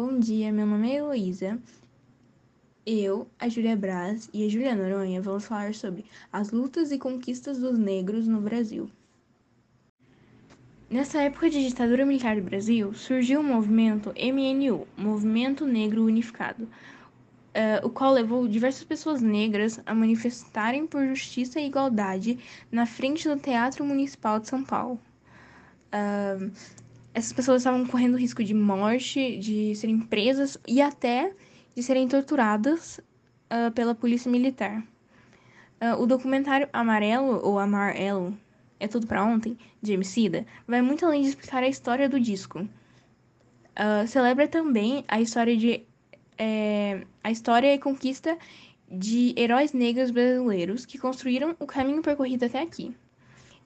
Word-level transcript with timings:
Bom 0.00 0.20
dia, 0.20 0.52
meu 0.52 0.64
nome 0.64 0.92
é 0.92 0.98
Heloísa. 0.98 1.58
Eu, 2.86 3.26
a 3.36 3.48
Júlia 3.48 3.74
Braz 3.74 4.30
e 4.32 4.46
a 4.46 4.48
Júlia 4.48 4.76
Noronha 4.76 5.20
vamos 5.20 5.44
falar 5.44 5.74
sobre 5.74 6.04
as 6.32 6.52
lutas 6.52 6.92
e 6.92 6.98
conquistas 6.98 7.58
dos 7.58 7.76
negros 7.76 8.28
no 8.28 8.40
Brasil. 8.40 8.88
Nessa 10.88 11.20
época 11.22 11.50
de 11.50 11.66
ditadura 11.66 12.06
militar 12.06 12.36
do 12.36 12.42
Brasil, 12.42 12.94
surgiu 12.94 13.40
o 13.40 13.42
movimento 13.42 14.14
MNU, 14.16 14.86
Movimento 14.96 15.66
Negro 15.66 16.04
Unificado, 16.04 16.62
uh, 16.62 17.84
o 17.84 17.90
qual 17.90 18.12
levou 18.12 18.46
diversas 18.46 18.84
pessoas 18.84 19.20
negras 19.20 19.80
a 19.84 19.96
manifestarem 19.96 20.86
por 20.86 21.04
justiça 21.08 21.58
e 21.58 21.66
igualdade 21.66 22.38
na 22.70 22.86
frente 22.86 23.28
do 23.28 23.36
Teatro 23.36 23.84
Municipal 23.84 24.38
de 24.38 24.46
São 24.46 24.62
Paulo. 24.62 25.00
Uh, 25.92 26.52
essas 27.18 27.32
pessoas 27.32 27.62
estavam 27.62 27.84
correndo 27.84 28.16
risco 28.16 28.44
de 28.44 28.54
morte, 28.54 29.36
de 29.38 29.74
serem 29.74 29.98
presas 29.98 30.56
e 30.68 30.80
até 30.80 31.32
de 31.74 31.82
serem 31.82 32.06
torturadas 32.06 33.00
uh, 33.50 33.72
pela 33.72 33.92
polícia 33.92 34.30
militar. 34.30 34.82
o 35.98 36.06
documentário 36.06 36.68
Amarelo 36.72 37.40
ou 37.44 37.58
Amarelo 37.58 38.38
é 38.78 38.86
Tudo 38.86 39.06
para 39.06 39.24
Ontem, 39.24 39.58
de 39.82 39.92
Emicida, 39.92 40.46
vai 40.66 40.80
muito 40.80 41.04
além 41.04 41.22
de 41.22 41.28
explicar 41.28 41.62
a 41.62 41.68
história 41.68 42.08
do 42.08 42.20
disco. 42.20 42.60
Uh, 42.60 44.06
celebra 44.06 44.46
também 44.46 45.04
a 45.08 45.20
história 45.20 45.56
de 45.56 45.84
é, 46.36 47.04
a 47.22 47.32
história 47.32 47.74
e 47.74 47.78
conquista 47.78 48.38
de 48.88 49.34
heróis 49.36 49.72
negros 49.72 50.12
brasileiros 50.12 50.86
que 50.86 50.98
construíram 50.98 51.56
o 51.58 51.66
caminho 51.66 52.00
percorrido 52.00 52.44
até 52.44 52.62
aqui 52.62 52.94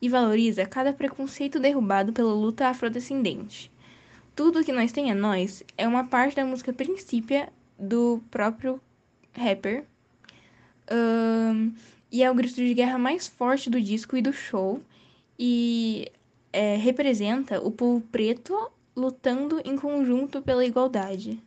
e 0.03 0.09
valoriza 0.09 0.67
cada 0.67 0.93
preconceito 0.93 1.61
derrubado 1.61 2.13
pela 2.13 2.35
luta 2.35 2.67
afrodescendente. 2.67 3.71
Tudo 4.35 4.65
que 4.65 4.73
nós 4.73 4.91
tem 4.91 5.13
a 5.13 5.15
nós 5.15 5.63
é 5.79 5.87
uma 5.87 6.05
parte 6.05 6.35
da 6.35 6.45
música 6.45 6.73
Princípia 6.73 7.53
do 7.79 8.21
próprio 8.29 8.81
rapper. 9.33 9.85
Um, 10.91 11.73
e 12.11 12.23
é 12.23 12.31
o 12.31 12.35
grito 12.35 12.57
de 12.57 12.75
guerra 12.75 12.99
mais 12.99 13.29
forte 13.29 13.71
do 13.71 13.81
disco 13.81 14.17
e 14.17 14.23
do 14.23 14.33
show, 14.33 14.83
e 15.39 16.11
é, 16.53 16.77
representa 16.77 17.61
o 17.61 17.71
povo 17.71 18.01
preto 18.13 18.71
lutando 18.95 19.61
em 19.65 19.77
conjunto 19.77 20.43
pela 20.43 20.65
igualdade. 20.65 21.41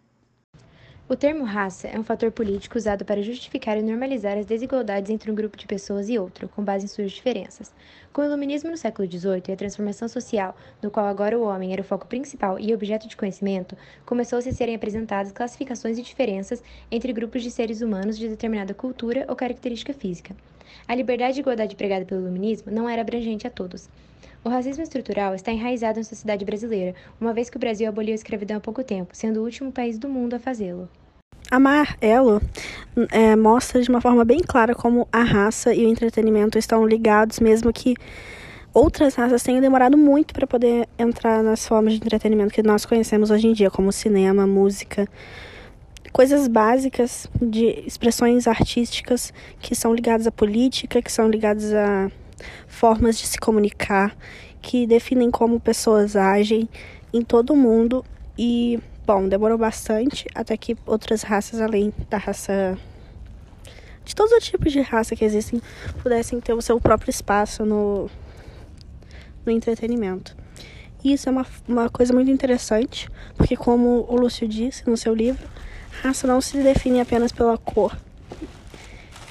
O 1.08 1.16
termo 1.16 1.44
raça 1.44 1.88
é 1.88 2.00
um 2.00 2.04
fator 2.04 2.32
político 2.32 2.80
usado 2.80 3.06
para 3.06 3.22
justificar 3.22 3.78
e 3.78 3.84
normalizar 3.84 4.40
as 4.40 4.46
desigualdades 4.48 5.12
entre 5.12 5.30
um 5.30 5.36
grupo 5.36 5.56
de 5.56 5.68
pessoas 5.68 6.10
e 6.10 6.18
outro, 6.18 6.50
com 6.50 6.64
base 6.64 6.86
em 6.86 6.88
suas 6.88 7.12
diferenças. 7.12 7.72
Com 8.12 8.24
o 8.24 8.26
iluminismo 8.26 8.72
no 8.72 8.78
século 8.78 9.08
XVIII 9.08 9.44
e 9.48 9.52
a 9.52 9.56
transformação 9.56 10.08
social, 10.08 10.58
no 10.82 10.90
qual 10.90 11.06
agora 11.06 11.38
o 11.38 11.44
homem 11.44 11.72
era 11.74 11.82
o 11.84 11.86
foco 11.86 12.08
principal 12.08 12.60
e 12.60 12.74
objeto 12.74 13.08
de 13.08 13.16
conhecimento, 13.16 13.78
começou-se 14.04 14.50
a 14.50 14.52
serem 14.52 14.74
apresentadas 14.74 15.32
classificações 15.32 16.00
e 16.00 16.02
diferenças 16.02 16.64
entre 16.90 17.14
grupos 17.14 17.44
de 17.44 17.52
seres 17.52 17.82
humanos 17.82 18.18
de 18.18 18.28
determinada 18.28 18.74
cultura 18.74 19.28
ou 19.30 19.36
característica 19.36 19.94
física. 19.94 20.36
A 20.88 20.96
liberdade 20.96 21.38
e 21.38 21.42
igualdade 21.42 21.76
pregada 21.76 22.04
pelo 22.04 22.22
iluminismo 22.22 22.72
não 22.72 22.90
era 22.90 23.04
abrangente 23.04 23.46
a 23.46 23.52
todos. 23.52 23.88
O 24.46 24.50
racismo 24.50 24.84
estrutural 24.84 25.34
está 25.34 25.52
enraizado 25.52 25.98
na 25.98 26.04
sociedade 26.04 26.46
brasileira, 26.46 26.94
uma 27.20 27.34
vez 27.34 27.50
que 27.50 27.58
o 27.58 27.60
Brasil 27.60 27.90
aboliu 27.90 28.12
a 28.12 28.16
escravidão 28.16 28.58
há 28.58 28.60
pouco 28.60 28.84
tempo, 28.84 29.10
sendo 29.12 29.40
o 29.40 29.44
último 29.44 29.72
país 29.72 29.98
do 29.98 30.08
mundo 30.08 30.36
a 30.36 30.40
fazê-lo. 30.40 30.88
Amarelo 31.50 32.40
é, 33.12 33.36
mostra 33.36 33.82
de 33.82 33.90
uma 33.90 34.00
forma 34.00 34.24
bem 34.24 34.42
clara 34.42 34.76
como 34.76 35.08
a 35.12 35.24
raça 35.24 35.74
e 35.74 35.84
o 35.84 35.90
entretenimento 35.90 36.60
estão 36.60 36.86
ligados, 36.86 37.40
mesmo 37.40 37.74
que 37.74 37.96
outras 38.72 39.16
raças 39.16 39.42
tenham 39.42 39.62
demorado 39.62 39.98
muito 39.98 40.32
para 40.32 40.46
poder 40.46 40.88
entrar 40.96 41.42
nas 41.42 41.68
formas 41.68 41.94
de 41.94 42.06
entretenimento 42.06 42.54
que 42.54 42.62
nós 42.62 42.86
conhecemos 42.86 43.32
hoje 43.32 43.48
em 43.48 43.54
dia, 43.54 43.72
como 43.72 43.92
cinema, 43.92 44.46
música, 44.46 45.08
coisas 46.14 46.48
básicas 46.48 47.28
de 47.42 47.66
expressões 47.88 48.48
artísticas 48.48 49.34
que 49.60 49.74
são 49.74 49.92
ligadas 49.92 50.28
à 50.28 50.32
política, 50.32 51.02
que 51.02 51.12
são 51.12 51.28
ligadas 51.28 51.74
a 51.74 52.12
formas 52.68 53.18
de 53.18 53.28
se 53.28 53.38
comunicar, 53.38 54.16
que 54.62 54.88
definem 54.88 55.30
como 55.30 55.60
pessoas 55.60 56.16
agem 56.16 56.68
em 57.14 57.22
todo 57.22 57.54
o 57.54 57.58
mundo 57.58 58.04
e 58.38 58.80
Bom, 59.06 59.30
demorou 59.30 59.56
bastante 59.56 60.26
até 60.34 60.58
que 60.58 60.76
outras 60.84 61.22
raças, 61.22 61.62
além 61.62 61.94
da 62.10 62.18
raça. 62.18 62.76
de 64.04 64.16
todos 64.16 64.32
os 64.32 64.44
tipos 64.44 64.74
de 64.74 64.82
raça 64.82 65.16
que 65.16 65.24
existem, 65.24 65.62
pudessem 66.02 66.42
ter 66.42 66.54
o 66.54 66.62
seu 66.62 66.82
próprio 66.82 67.12
espaço 67.12 67.64
no, 67.64 68.10
no 69.46 69.52
entretenimento. 69.52 70.36
E 71.04 71.14
isso 71.14 71.30
é 71.30 71.32
uma, 71.32 71.46
uma 71.68 71.88
coisa 71.88 72.12
muito 72.14 72.32
interessante, 72.32 73.08
porque, 73.38 73.56
como 73.56 74.08
o 74.10 74.16
Lúcio 74.16 74.48
disse 74.48 74.90
no 74.90 74.98
seu 74.98 75.14
livro, 75.14 75.48
raça 76.02 76.26
não 76.26 76.42
se 76.42 76.58
define 76.58 77.00
apenas 77.00 77.32
pela 77.32 77.60
cor. 77.60 77.96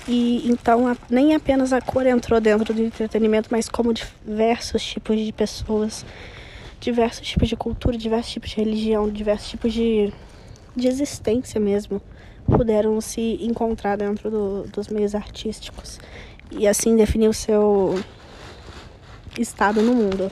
E 0.06 0.48
então 0.48 0.87
a, 0.87 0.97
nem 1.09 1.34
apenas 1.34 1.72
a 1.72 1.81
cor 1.81 2.06
entrou 2.06 2.41
dentro 2.41 2.75
do 2.75 2.82
entretenimento, 2.82 3.48
mas 3.50 3.69
como 3.69 3.92
diversos 3.92 4.84
tipos 4.84 5.19
de 5.19 5.32
pessoas 5.32 6.04
diversos 6.81 7.26
tipos 7.26 7.48
de 7.48 7.56
cultura, 7.56 7.97
diversos 7.97 8.32
tipos 8.32 8.50
de 8.50 8.56
religião, 8.56 9.09
diversos 9.09 9.48
tipos 9.48 9.72
de, 9.72 10.12
de 10.76 10.87
existência 10.87 11.59
mesmo 11.59 12.00
puderam 12.44 13.00
se 13.00 13.38
encontrar 13.41 13.97
dentro 13.97 14.31
do, 14.31 14.64
dos 14.64 14.88
meios 14.88 15.14
artísticos 15.14 15.98
e 16.50 16.69
assim 16.69 16.94
definir 16.94 17.28
o 17.28 17.32
seu 17.32 17.98
estado 19.38 19.81
no 19.81 19.94
mundo. 19.94 20.31